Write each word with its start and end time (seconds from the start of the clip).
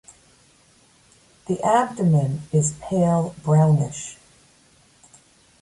The 1.45 1.61
abdomen 1.61 2.41
is 2.51 2.73
pale 2.81 3.35
brownish. 3.43 4.17